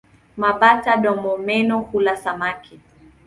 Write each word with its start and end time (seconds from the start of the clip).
Mabata-domomeno 0.37 1.79
hula 1.79 2.15
samaki. 2.17 2.79